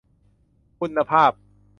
[0.79, 1.31] คุณภาพ